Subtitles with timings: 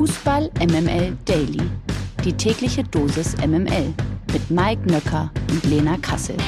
[0.00, 1.60] Fußball MML Daily.
[2.24, 3.92] Die tägliche Dosis MML
[4.32, 6.38] mit Mike Nöcker und Lena Kassel.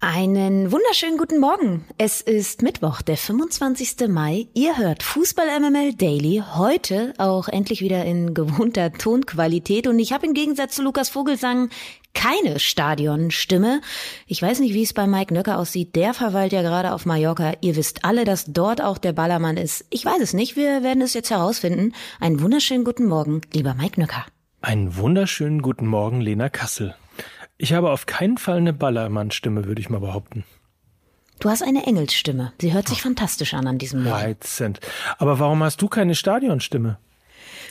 [0.00, 1.86] Einen wunderschönen guten Morgen.
[1.96, 4.06] Es ist Mittwoch, der 25.
[4.08, 4.48] Mai.
[4.52, 6.42] Ihr hört Fußball MML Daily.
[6.54, 9.86] Heute auch endlich wieder in gewohnter Tonqualität.
[9.86, 11.70] Und ich habe im Gegensatz zu Lukas Vogelsang
[12.14, 13.80] keine Stadionstimme.
[14.26, 15.94] Ich weiß nicht, wie es bei Mike Nöcker aussieht.
[15.94, 17.52] Der verweilt ja gerade auf Mallorca.
[17.60, 19.84] Ihr wisst alle, dass dort auch der Ballermann ist.
[19.90, 20.56] Ich weiß es nicht.
[20.56, 21.92] Wir werden es jetzt herausfinden.
[22.20, 24.24] Einen wunderschönen guten Morgen, lieber Mike Nöcker.
[24.62, 26.94] Einen wunderschönen guten Morgen, Lena Kassel.
[27.58, 30.44] Ich habe auf keinen Fall eine Ballermann-Stimme, würde ich mal behaupten.
[31.40, 32.52] Du hast eine Engelsstimme.
[32.60, 34.16] Sie hört sich fantastisch an an diesem Morgen.
[34.16, 34.80] Reizend.
[35.18, 36.98] Aber warum hast du keine Stadionstimme?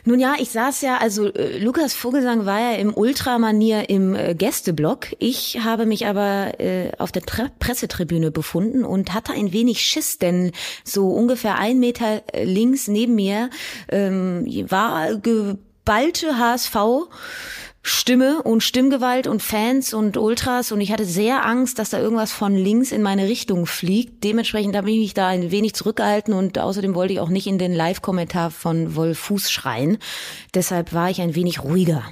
[0.06, 4.36] Nun ja, ich saß ja, also äh, Lukas Vogelsang war ja im Ultramanier im äh,
[4.36, 5.08] Gästeblock.
[5.20, 10.18] Ich habe mich aber äh, auf der Tre Pressetribüne befunden und hatte ein wenig Schiss,
[10.18, 10.52] denn
[10.84, 13.50] so ungefähr ein Meter äh, links neben mir
[13.90, 16.76] ähm, war geballte HSV
[17.86, 22.32] Stimme und Stimmgewalt und Fans und Ultras und ich hatte sehr Angst, dass da irgendwas
[22.32, 24.24] von links in meine Richtung fliegt.
[24.24, 27.58] Dementsprechend habe ich mich da ein wenig zurückgehalten und außerdem wollte ich auch nicht in
[27.58, 29.98] den Live-Kommentar von Wolf Fuß schreien.
[30.54, 32.04] Deshalb war ich ein wenig ruhiger.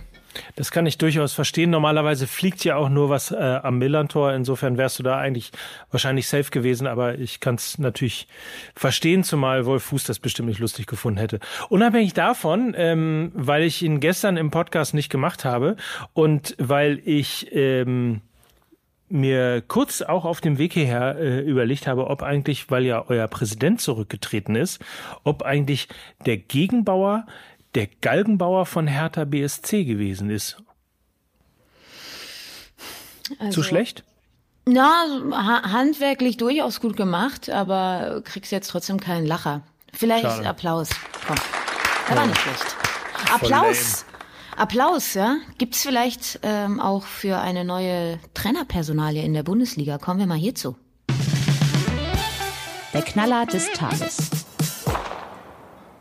[0.56, 1.70] Das kann ich durchaus verstehen.
[1.70, 4.34] Normalerweise fliegt ja auch nur was äh, am Millantor.
[4.34, 5.52] Insofern wärst du da eigentlich
[5.90, 6.88] wahrscheinlich safe gewesen.
[6.88, 8.28] Aber ich kann es natürlich
[8.76, 11.40] verstehen, zumal Wolf Fuß das bestimmt nicht lustig gefunden hätte.
[11.70, 15.76] Unabhängig davon, ähm, weil ich ihn gestern im Podcast nicht gemacht habe
[16.14, 18.22] und weil ich ähm,
[19.12, 23.28] mir kurz auch auf dem Weg hierher äh, überlegt habe, ob eigentlich, weil ja euer
[23.28, 24.84] Präsident zurückgetreten ist,
[25.24, 25.88] ob eigentlich
[26.26, 27.26] der Gegenbauer
[27.76, 30.58] der Galgenbauer von Hertha BSC gewesen ist.
[33.40, 34.04] Also, Zu schlecht?
[34.66, 35.06] Na,
[35.72, 39.64] handwerklich durchaus gut gemacht, aber kriegst jetzt trotzdem keinen Lacher.
[39.94, 40.48] Vielleicht Schade.
[40.48, 40.90] Applaus.
[41.26, 41.38] Komm.
[42.10, 42.76] Der war nicht schlecht.
[43.34, 44.06] Applaus.
[44.58, 45.38] Applaus, ja.
[45.58, 49.98] Gibt's vielleicht ähm, auch für eine neue Trainerpersonalie in der Bundesliga?
[49.98, 50.76] Kommen wir mal hierzu.
[52.94, 54.41] Der Knaller des Tages.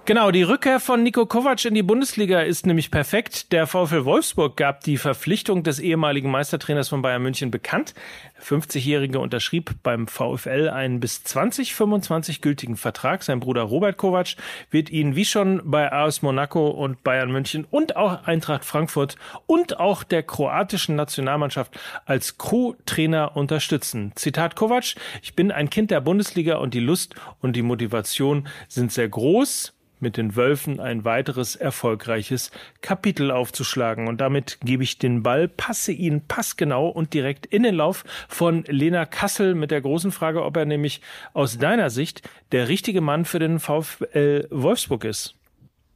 [0.06, 3.52] Genau, die Rückkehr von Nico Kovac in die Bundesliga ist nämlich perfekt.
[3.52, 7.94] Der VfL Wolfsburg gab die Verpflichtung des ehemaligen Meistertrainers von Bayern München bekannt.
[8.36, 13.22] Der 50-Jährige unterschrieb beim VfL einen bis 2025 gültigen Vertrag.
[13.22, 14.34] Sein Bruder Robert Kovac
[14.70, 19.16] wird ihn wie schon bei AS Monaco und Bayern München und auch Eintracht Frankfurt
[19.46, 24.12] und auch der kroatischen Nationalmannschaft als Co-Trainer unterstützen.
[24.16, 28.90] Zitat Kovac, ich bin ein Kind der Bundesliga und die Lust und die Motivation sind
[28.90, 32.50] sehr groß mit den Wölfen ein weiteres erfolgreiches
[32.80, 34.08] Kapitel aufzuschlagen.
[34.08, 38.64] Und damit gebe ich den Ball, passe ihn passgenau und direkt in den Lauf von
[38.64, 41.00] Lena Kassel mit der großen Frage, ob er nämlich
[41.32, 45.34] aus deiner Sicht der richtige Mann für den VfL Wolfsburg ist.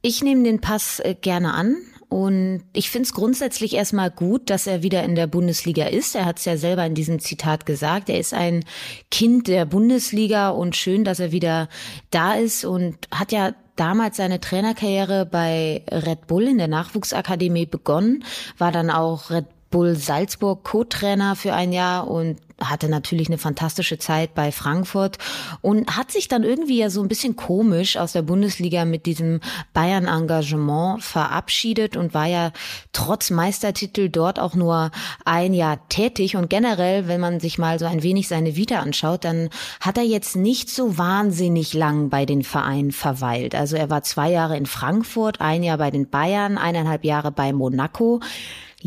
[0.01, 1.77] Ich nehme den Pass äh, gerne an.
[2.09, 6.15] Und ich finde es grundsätzlich erstmal gut, dass er wieder in der Bundesliga ist.
[6.15, 8.09] Er hat es ja selber in diesem Zitat gesagt.
[8.09, 8.63] Er ist ein
[9.11, 11.67] Kind der Bundesliga und schön, dass er wieder
[12.11, 18.23] da ist und hat ja damals seine Trainerkarriere bei Red Bull in der Nachwuchsakademie begonnen,
[18.57, 23.97] war dann auch Red Bull Salzburg Co-Trainer für ein Jahr und hatte natürlich eine fantastische
[23.97, 25.17] Zeit bei Frankfurt
[25.61, 29.41] und hat sich dann irgendwie ja so ein bisschen komisch aus der Bundesliga mit diesem
[29.73, 32.51] Bayern-Engagement verabschiedet und war ja
[32.93, 34.91] trotz Meistertitel dort auch nur
[35.25, 36.37] ein Jahr tätig.
[36.37, 39.49] Und generell, wenn man sich mal so ein wenig seine Vita anschaut, dann
[39.81, 43.53] hat er jetzt nicht so wahnsinnig lang bei den Vereinen verweilt.
[43.53, 47.51] Also er war zwei Jahre in Frankfurt, ein Jahr bei den Bayern, eineinhalb Jahre bei
[47.51, 48.21] Monaco.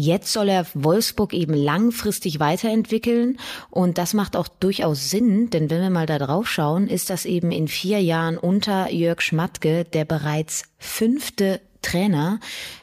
[0.01, 3.37] Jetzt soll er Wolfsburg eben langfristig weiterentwickeln.
[3.69, 7.25] Und das macht auch durchaus Sinn, denn wenn wir mal da drauf schauen, ist das
[7.25, 12.41] eben in vier Jahren unter Jörg Schmatke der bereits fünfte Trainer.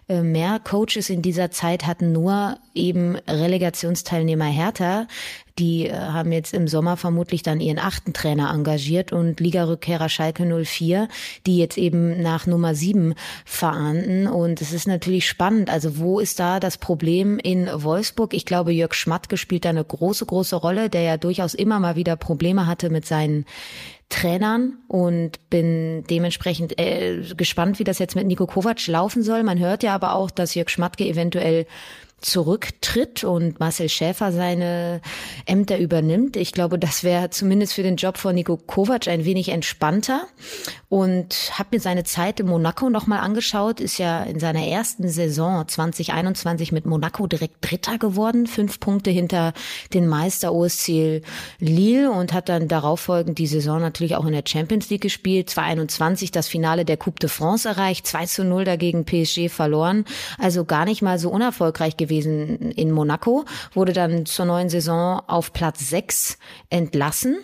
[0.07, 5.07] Äh, mehr Coaches in dieser Zeit hatten nur eben Relegationsteilnehmer Hertha.
[5.57, 10.45] Die äh, haben jetzt im Sommer vermutlich dann ihren achten Trainer engagiert und Ligarückkehrer Schalke
[10.45, 11.07] 04,
[11.45, 13.15] die jetzt eben nach Nummer sieben
[13.45, 14.27] verahnden.
[14.27, 15.69] Und es ist natürlich spannend.
[15.69, 18.33] Also wo ist da das Problem in Wolfsburg?
[18.33, 21.95] Ich glaube, Jörg Schmatke spielt da eine große, große Rolle, der ja durchaus immer mal
[21.95, 23.45] wieder Probleme hatte mit seinen
[24.09, 29.43] Trainern und bin dementsprechend äh, gespannt, wie das jetzt mit Nico Kovac laufen soll.
[29.43, 31.65] Man hört ja aber auch, dass Jörg Schmatke eventuell
[32.25, 35.01] zurücktritt und Marcel Schäfer seine
[35.45, 36.35] Ämter übernimmt.
[36.35, 40.23] Ich glaube, das wäre zumindest für den Job von Nico Kovac ein wenig entspannter.
[40.89, 43.79] Und habe mir seine Zeit in Monaco nochmal angeschaut.
[43.79, 48.47] Ist ja in seiner ersten Saison 2021 mit Monaco direkt Dritter geworden.
[48.47, 49.53] Fünf Punkte hinter
[49.93, 51.21] den Meister OSC
[51.59, 55.49] Lille und hat dann darauffolgend die Saison natürlich auch in der Champions League gespielt.
[55.49, 58.07] 2021 das Finale der Coupe de France erreicht.
[58.07, 60.05] 2 zu 0 dagegen PSG verloren.
[60.39, 65.21] Also gar nicht mal so unerfolgreich gewesen gewesen in Monaco, wurde dann zur neuen Saison
[65.27, 66.37] auf Platz 6
[66.69, 67.37] entlassen.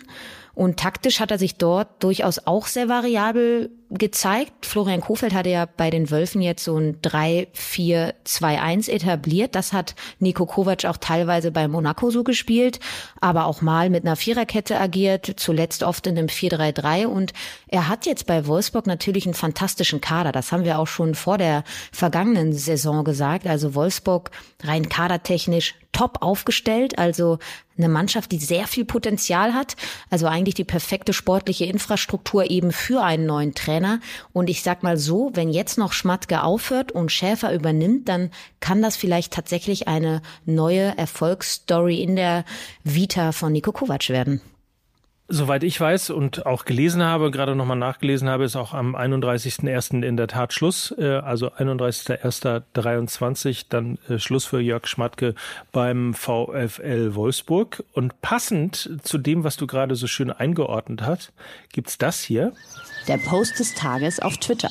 [0.54, 4.66] Und taktisch hat er sich dort durchaus auch sehr variabel gezeigt.
[4.66, 9.54] Florian Kofeld hatte ja bei den Wölfen jetzt so ein 3-4-2-1 etabliert.
[9.54, 12.80] Das hat Nico Kovac auch teilweise bei Monaco so gespielt,
[13.20, 17.06] aber auch mal mit einer Viererkette agiert, zuletzt oft in einem 4-3-3.
[17.06, 17.32] Und
[17.68, 20.32] er hat jetzt bei Wolfsburg natürlich einen fantastischen Kader.
[20.32, 23.46] Das haben wir auch schon vor der vergangenen Saison gesagt.
[23.46, 24.30] Also Wolfsburg
[24.62, 27.38] rein kadertechnisch top aufgestellt, also
[27.76, 29.76] eine Mannschaft, die sehr viel Potenzial hat,
[30.10, 33.81] also eigentlich die perfekte sportliche Infrastruktur eben für einen neuen Trainer.
[33.82, 34.00] Trainer.
[34.32, 38.30] Und ich sag mal so, wenn jetzt noch Schmatke aufhört und Schäfer übernimmt, dann
[38.60, 42.44] kann das vielleicht tatsächlich eine neue Erfolgsstory in der
[42.84, 44.40] Vita von Nico Kovac werden.
[45.34, 50.04] Soweit ich weiß und auch gelesen habe, gerade nochmal nachgelesen habe, ist auch am 31.01.
[50.04, 55.34] in der Tat Schluss, äh, also 31.01.23, dann äh, Schluss für Jörg Schmatke
[55.72, 57.82] beim VfL Wolfsburg.
[57.94, 61.32] Und passend zu dem, was du gerade so schön eingeordnet hast,
[61.72, 62.52] gibt's das hier.
[63.08, 64.68] Der Post des Tages auf Twitter.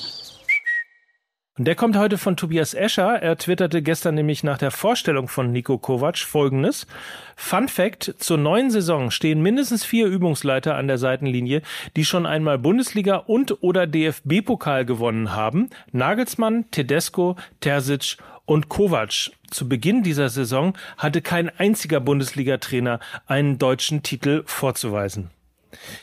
[1.62, 3.22] Und der kommt heute von Tobias Escher.
[3.22, 6.88] Er twitterte gestern nämlich nach der Vorstellung von Nico Kovac folgendes.
[7.36, 11.62] Fun Fact, zur neuen Saison stehen mindestens vier Übungsleiter an der Seitenlinie,
[11.96, 15.69] die schon einmal Bundesliga und oder DFB-Pokal gewonnen haben.
[15.92, 19.30] Nagelsmann, Tedesco, Terzic und Kovac.
[19.52, 25.30] Zu Beginn dieser Saison hatte kein einziger Bundesliga-Trainer einen deutschen Titel vorzuweisen.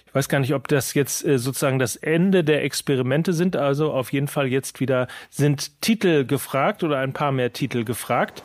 [0.06, 3.56] Ich weiß gar nicht, ob das jetzt äh, sozusagen das Ende der Experimente sind.
[3.56, 8.42] Also auf jeden Fall jetzt wieder sind Titel gefragt oder ein paar mehr Titel gefragt.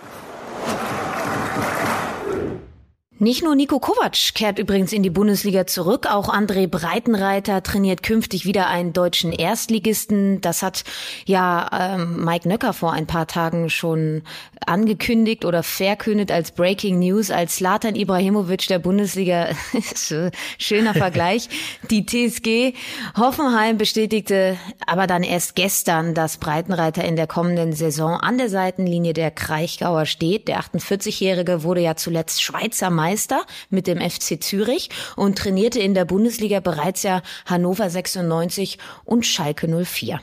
[3.23, 8.45] Nicht nur Nico Kovac kehrt übrigens in die Bundesliga zurück, auch André Breitenreiter trainiert künftig
[8.45, 10.41] wieder einen deutschen Erstligisten.
[10.41, 10.83] Das hat
[11.25, 14.23] ja ähm, Mike Nöcker vor ein paar Tagen schon
[14.65, 19.51] angekündigt oder verkündet als Breaking News, als Slatan Ibrahimovic der Bundesliga.
[20.57, 21.47] Schöner Vergleich.
[21.89, 22.73] Die TSG
[23.17, 29.13] Hoffenheim bestätigte aber dann erst gestern, dass Breitenreiter in der kommenden Saison an der Seitenlinie
[29.13, 30.49] der Kraichgauer steht.
[30.49, 35.94] Der 48-Jährige wurde ja zuletzt Schweizer Meister Meister mit dem FC Zürich und trainierte in
[35.94, 40.19] der Bundesliga bereits ja Hannover 96 und Schalke 04.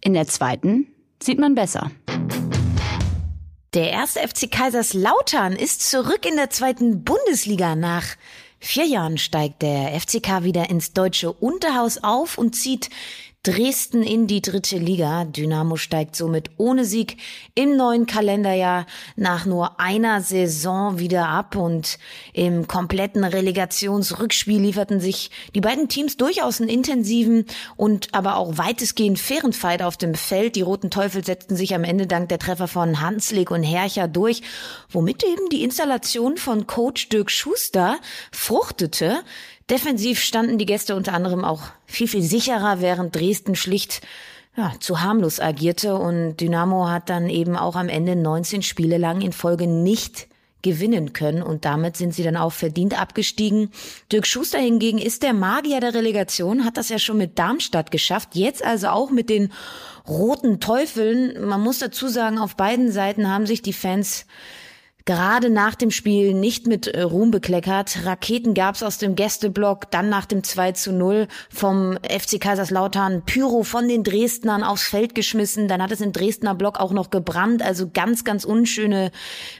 [0.00, 0.86] In der zweiten
[1.22, 1.90] sieht man besser.
[3.74, 7.76] Der erste FC Kaiserslautern ist zurück in der zweiten Bundesliga.
[7.76, 8.04] Nach
[8.58, 12.88] vier Jahren steigt der FCK wieder ins deutsche Unterhaus auf und zieht
[13.44, 15.24] Dresden in die dritte Liga.
[15.24, 17.16] Dynamo steigt somit ohne Sieg
[17.56, 18.86] im neuen Kalenderjahr
[19.16, 21.98] nach nur einer Saison wieder ab und
[22.34, 29.18] im kompletten Relegationsrückspiel lieferten sich die beiden Teams durchaus einen intensiven und aber auch weitestgehend
[29.18, 30.54] fairen Fight auf dem Feld.
[30.54, 34.42] Die Roten Teufel setzten sich am Ende dank der Treffer von Hanslik und Hercher durch,
[34.88, 37.98] womit eben die Installation von Coach Dirk Schuster
[38.30, 39.24] fruchtete.
[39.70, 44.02] Defensiv standen die Gäste unter anderem auch viel, viel sicherer, während Dresden schlicht
[44.56, 49.22] ja, zu harmlos agierte und Dynamo hat dann eben auch am Ende 19 Spiele lang
[49.22, 50.28] in Folge nicht
[50.60, 53.70] gewinnen können und damit sind sie dann auch verdient abgestiegen.
[54.12, 58.30] Dirk Schuster hingegen ist der Magier der Relegation, hat das ja schon mit Darmstadt geschafft,
[58.34, 59.52] jetzt also auch mit den
[60.06, 61.46] roten Teufeln.
[61.48, 64.26] Man muss dazu sagen, auf beiden Seiten haben sich die Fans
[65.04, 68.04] gerade nach dem Spiel nicht mit äh, Ruhm bekleckert.
[68.04, 73.62] Raketen gab's aus dem Gästeblock, dann nach dem 2 zu 0 vom FC Kaiserslautern Pyro
[73.62, 75.68] von den Dresdnern aufs Feld geschmissen.
[75.68, 77.62] Dann hat es im Dresdner Block auch noch gebrannt.
[77.62, 79.10] Also ganz, ganz unschöne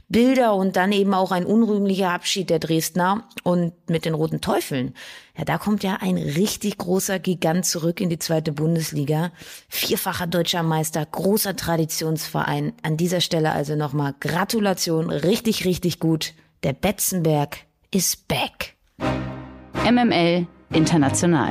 [0.08, 3.24] Bilder und dann eben auch ein unrühmlicher Abschied der Dresdner.
[3.42, 4.94] Und mit den Roten Teufeln
[5.36, 9.32] ja, da kommt ja ein richtig großer Gigant zurück in die zweite Bundesliga.
[9.66, 12.74] Vierfacher deutscher Meister, großer Traditionsverein.
[12.82, 16.34] An dieser Stelle also nochmal Gratulation, richtig, richtig gut.
[16.62, 17.60] Der Betzenberg
[17.90, 18.76] ist back.
[19.90, 21.50] MML International.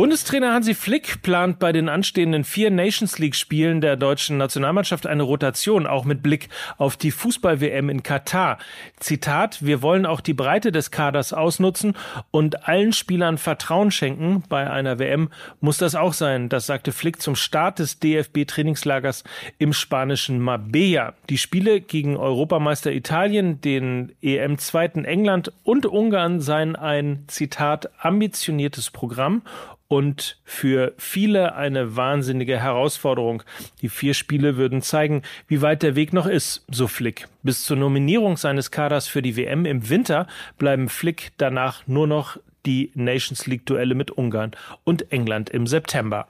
[0.00, 5.24] Bundestrainer Hansi Flick plant bei den anstehenden vier Nations League Spielen der deutschen Nationalmannschaft eine
[5.24, 8.56] Rotation, auch mit Blick auf die Fußball-WM in Katar.
[8.98, 11.98] Zitat, wir wollen auch die Breite des Kaders ausnutzen
[12.30, 14.42] und allen Spielern Vertrauen schenken.
[14.48, 15.28] Bei einer WM
[15.60, 16.48] muss das auch sein.
[16.48, 19.22] Das sagte Flick zum Start des DFB-Trainingslagers
[19.58, 21.12] im spanischen Marbella.
[21.28, 29.42] Die Spiele gegen Europameister Italien, den EM-Zweiten England und Ungarn seien ein, Zitat, ambitioniertes Programm
[29.90, 33.42] und für viele eine wahnsinnige Herausforderung.
[33.82, 37.26] Die vier Spiele würden zeigen, wie weit der Weg noch ist, so Flick.
[37.42, 40.28] Bis zur Nominierung seines Kaders für die WM im Winter
[40.58, 44.52] bleiben Flick danach nur noch die Nations League Duelle mit Ungarn
[44.84, 46.28] und England im September.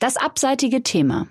[0.00, 1.26] Das abseitige Thema.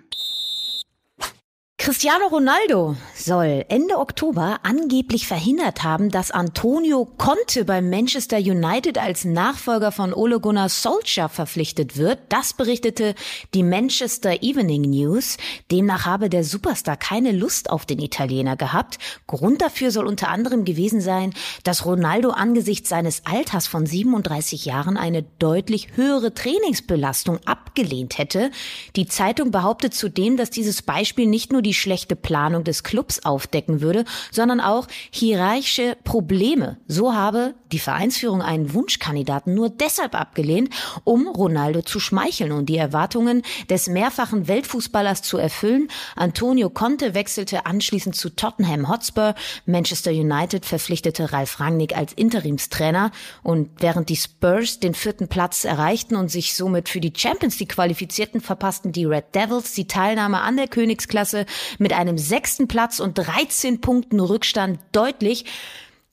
[1.88, 9.24] Cristiano Ronaldo soll Ende Oktober angeblich verhindert haben, dass Antonio Conte beim Manchester United als
[9.24, 12.20] Nachfolger von Ole Gunnar Solskjaer verpflichtet wird.
[12.28, 13.16] Das berichtete
[13.54, 15.38] die Manchester Evening News.
[15.72, 18.98] Demnach habe der Superstar keine Lust auf den Italiener gehabt.
[19.26, 24.98] Grund dafür soll unter anderem gewesen sein, dass Ronaldo angesichts seines Alters von 37 Jahren
[24.98, 28.52] eine deutlich höhere Trainingsbelastung abgelehnt hätte.
[28.98, 33.82] Die Zeitung behauptet zudem, dass dieses Beispiel nicht nur die schlechte Planung des Clubs aufdecken
[33.82, 36.78] würde, sondern auch hierarchische Probleme.
[36.88, 42.78] So habe die Vereinsführung einen Wunschkandidaten nur deshalb abgelehnt, um Ronaldo zu schmeicheln und die
[42.78, 45.90] Erwartungen des mehrfachen Weltfußballers zu erfüllen.
[46.16, 49.36] Antonio Conte wechselte anschließend zu Tottenham Hotspur.
[49.66, 53.12] Manchester United verpflichtete Ralf Rangnick als Interimstrainer
[53.44, 57.74] und während die Spurs den vierten Platz erreichten und sich somit für die Champions League
[57.74, 61.46] qualifizierten, verpassten die Red Devils die Teilnahme an der Königsklasse
[61.78, 65.46] mit einem sechsten Platz und 13 Punkten Rückstand deutlich.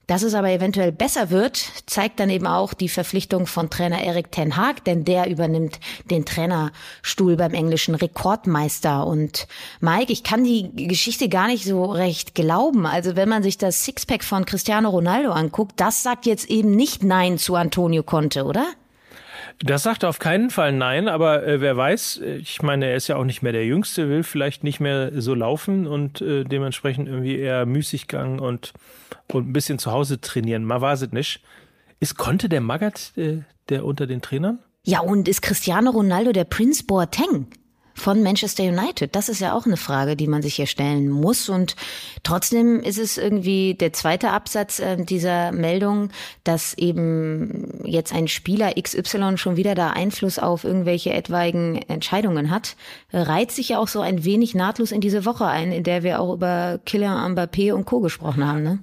[0.06, 4.30] Dass es aber eventuell besser wird, zeigt dann eben auch die Verpflichtung von Trainer Erik
[4.30, 5.80] Ten Haag, denn der übernimmt
[6.10, 9.06] den Trainerstuhl beim englischen Rekordmeister.
[9.06, 9.46] Und
[9.80, 12.84] Mike, ich kann die Geschichte gar nicht so recht glauben.
[12.84, 17.02] Also wenn man sich das Sixpack von Cristiano Ronaldo anguckt, das sagt jetzt eben nicht
[17.02, 18.66] Nein zu Antonio Conte, oder?
[19.60, 23.16] Das sagt auf keinen Fall nein, aber äh, wer weiß, ich meine, er ist ja
[23.16, 27.38] auch nicht mehr der Jüngste, will vielleicht nicht mehr so laufen und äh, dementsprechend irgendwie
[27.38, 28.72] eher Müßiggang und,
[29.32, 30.64] und ein bisschen zu Hause trainieren.
[30.64, 31.42] Man weiß es nicht.
[32.00, 34.58] Ist Conte der Magath, äh, der unter den Trainern?
[34.82, 37.46] Ja, und ist Cristiano Ronaldo der Prince Boateng?
[37.94, 39.14] Von Manchester United?
[39.14, 41.48] Das ist ja auch eine Frage, die man sich hier stellen muss.
[41.48, 41.76] Und
[42.22, 46.10] trotzdem ist es irgendwie der zweite Absatz äh, dieser Meldung,
[46.42, 52.76] dass eben jetzt ein Spieler XY schon wieder da Einfluss auf irgendwelche etwaigen Entscheidungen hat,
[53.12, 56.20] reiht sich ja auch so ein wenig nahtlos in diese Woche ein, in der wir
[56.20, 58.00] auch über Kylian Mbappé und Co.
[58.00, 58.62] gesprochen haben.
[58.62, 58.78] Ne?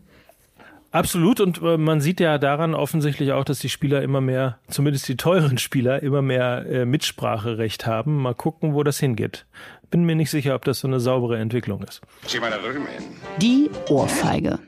[0.91, 5.07] Absolut und äh, man sieht ja daran offensichtlich auch, dass die Spieler immer mehr, zumindest
[5.07, 8.21] die teuren Spieler, immer mehr äh, Mitspracherecht haben.
[8.21, 9.45] Mal gucken, wo das hingeht.
[9.89, 12.01] Bin mir nicht sicher, ob das so eine saubere Entwicklung ist.
[13.41, 14.59] Die Ohrfeige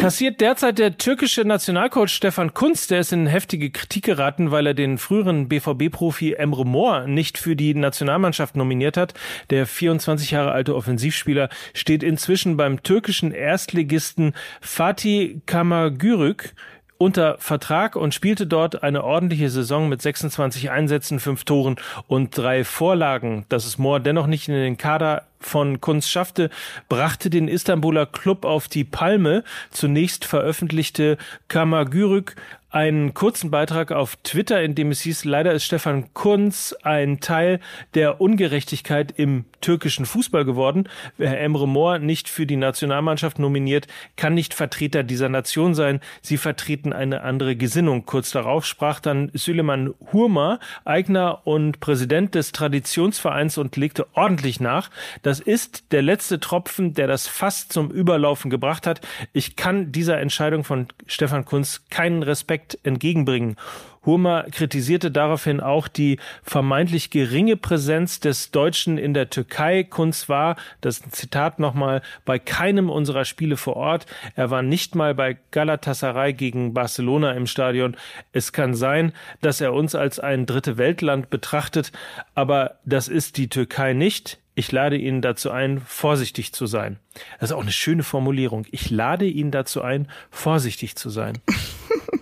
[0.00, 2.86] kassiert derzeit der türkische Nationalcoach Stefan Kunz.
[2.86, 7.54] Der ist in heftige Kritik geraten, weil er den früheren BVB-Profi Emre Mor nicht für
[7.54, 9.12] die Nationalmannschaft nominiert hat.
[9.50, 16.54] Der 24 Jahre alte Offensivspieler steht inzwischen beim türkischen Erstligisten Fatih Kamagürük
[17.00, 21.76] unter Vertrag und spielte dort eine ordentliche Saison mit 26 Einsätzen, fünf Toren
[22.08, 23.46] und drei Vorlagen.
[23.48, 26.50] Dass es Mohr dennoch nicht in den Kader von Kunz schaffte,
[26.90, 29.44] brachte den Istanbuler Club auf die Palme.
[29.70, 31.16] Zunächst veröffentlichte
[31.48, 32.36] Kamagürük
[32.68, 37.60] einen kurzen Beitrag auf Twitter, in dem es hieß, leider ist Stefan Kunz ein Teil
[37.94, 40.88] der Ungerechtigkeit im türkischen Fußball geworden.
[41.16, 43.86] Wer Emre Mor nicht für die Nationalmannschaft nominiert,
[44.16, 46.00] kann nicht Vertreter dieser Nation sein.
[46.22, 48.06] Sie vertreten eine andere Gesinnung.
[48.06, 54.90] Kurz darauf sprach dann Süleyman Hurma, Eigner und Präsident des Traditionsvereins und legte ordentlich nach.
[55.22, 59.00] Das ist der letzte Tropfen, der das fast zum Überlaufen gebracht hat.
[59.32, 63.56] Ich kann dieser Entscheidung von Stefan Kunz keinen Respekt entgegenbringen.
[64.04, 69.84] Hurma kritisierte daraufhin auch die vermeintlich geringe Präsenz des Deutschen in der Türkei.
[69.84, 74.06] Kunz war, das Zitat nochmal, bei keinem unserer Spiele vor Ort.
[74.36, 77.96] Er war nicht mal bei Galatasaray gegen Barcelona im Stadion.
[78.32, 81.92] Es kann sein, dass er uns als ein dritte Weltland betrachtet,
[82.34, 84.38] aber das ist die Türkei nicht.
[84.54, 86.98] Ich lade ihn dazu ein, vorsichtig zu sein.
[87.38, 88.66] Das ist auch eine schöne Formulierung.
[88.70, 91.38] Ich lade ihn dazu ein, vorsichtig zu sein.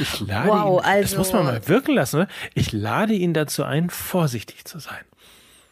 [0.00, 2.20] Ich lade wow, ihn, also, das muss man mal wirken lassen.
[2.20, 2.28] Ne?
[2.54, 4.98] Ich lade ihn dazu ein, vorsichtig zu sein.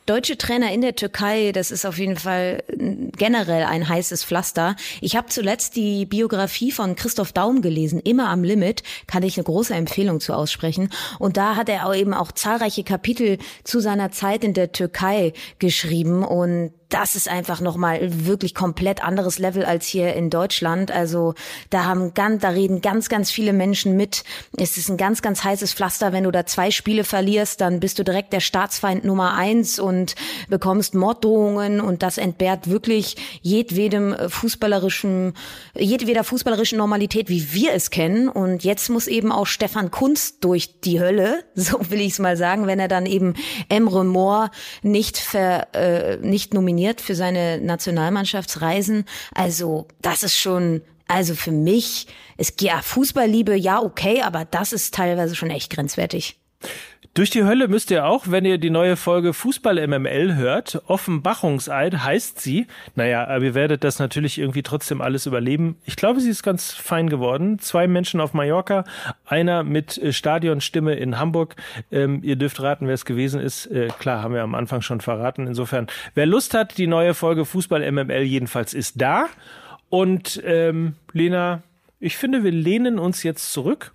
[0.09, 2.65] Deutsche Trainer in der Türkei, das ist auf jeden Fall
[3.19, 4.75] generell ein heißes Pflaster.
[5.03, 9.45] Ich habe zuletzt die Biografie von Christoph Daum gelesen, immer am Limit, kann ich eine
[9.45, 10.89] große Empfehlung zu aussprechen.
[11.19, 15.35] Und da hat er auch eben auch zahlreiche Kapitel zu seiner Zeit in der Türkei
[15.59, 20.91] geschrieben und das ist einfach nochmal wirklich komplett anderes Level als hier in Deutschland.
[20.91, 21.35] Also
[21.69, 24.25] da haben ganz, da reden ganz, ganz viele Menschen mit.
[24.57, 26.13] Es ist ein ganz, ganz heißes Pflaster.
[26.13, 30.15] Wenn du da zwei Spiele verlierst, dann bist du direkt der Staatsfeind Nummer eins und
[30.49, 35.35] bekommst Morddrohungen und das entbehrt wirklich jedwedem fußballerischen,
[35.75, 38.31] jedweder fußballerischen Normalität, wie wir es kennen.
[38.31, 42.39] Und jetzt muss eben auch Stefan Kunst durch die Hölle, so will ich es mal
[42.39, 43.35] sagen, wenn er dann eben
[43.69, 49.05] Emre Moore nicht ver, äh, nicht nominiert nominiert für seine Nationalmannschaftsreisen.
[49.35, 52.07] Also das ist schon, also für mich,
[52.37, 56.39] es ja Fußballliebe, ja okay, aber das ist teilweise schon echt grenzwertig.
[57.19, 60.85] Durch die Hölle müsst ihr auch, wenn ihr die neue Folge Fußball MML hört.
[60.87, 62.69] Offenbachungseid heißt sie.
[62.95, 65.79] Naja, aber ihr werdet das natürlich irgendwie trotzdem alles überleben.
[65.85, 67.59] Ich glaube, sie ist ganz fein geworden.
[67.59, 68.85] Zwei Menschen auf Mallorca,
[69.27, 71.57] einer mit äh, Stadionstimme in Hamburg.
[71.91, 73.67] Ähm, ihr dürft raten, wer es gewesen ist.
[73.67, 75.49] Äh, klar, haben wir am Anfang schon verraten.
[75.49, 79.27] Insofern, wer Lust hat, die neue Folge Fußball MML jedenfalls ist da.
[79.89, 81.65] Und ähm, Lena,
[81.99, 83.91] ich finde, wir lehnen uns jetzt zurück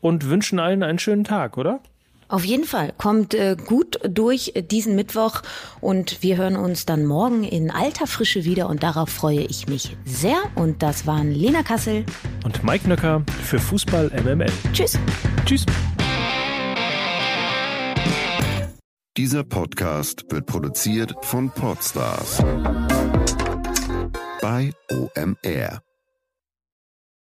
[0.00, 1.80] und wünschen allen einen schönen Tag, oder?
[2.28, 2.92] Auf jeden Fall.
[2.98, 5.42] Kommt äh, gut durch diesen Mittwoch
[5.80, 9.96] und wir hören uns dann morgen in alter Frische wieder und darauf freue ich mich
[10.04, 10.36] sehr.
[10.54, 12.04] Und das waren Lena Kassel
[12.44, 14.52] und Mike Nöcker für Fußball MML.
[14.72, 14.98] Tschüss.
[15.46, 15.64] Tschüss.
[19.16, 22.38] Dieser Podcast wird produziert von Podstars
[24.40, 25.87] bei OMR.